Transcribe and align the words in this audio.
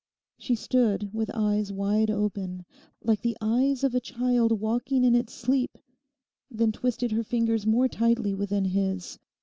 She 0.39 0.55
stood 0.55 1.13
with 1.13 1.29
eyes 1.31 1.71
wide 1.71 2.09
open, 2.09 2.65
like 3.03 3.21
the 3.21 3.37
eyes 3.39 3.83
of 3.83 3.93
a 3.93 3.99
child 3.99 4.59
walking 4.59 5.03
in 5.03 5.13
its 5.13 5.31
sleep; 5.31 5.77
then 6.49 6.71
twisted 6.71 7.11
her 7.11 7.23
fingers 7.23 7.67
more 7.67 7.87
tightly 7.87 8.33
within 8.33 8.65
his. 8.65 9.19